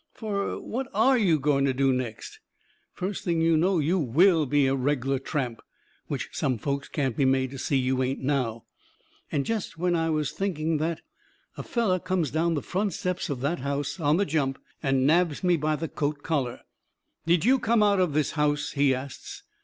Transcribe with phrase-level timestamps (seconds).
[0.15, 2.39] Fur what ARE you going to do next?
[2.91, 5.61] First thing you know, you WILL be a reg'lar tramp,
[6.07, 8.65] which some folks can't be made to see you ain't now."
[9.31, 11.01] And jest when I was thinking that,
[11.55, 15.43] a feller comes down the front steps of that house on the jump and nabs
[15.43, 16.61] me by the coat collar.
[17.27, 19.43] "Did you come out of this house?" he asts.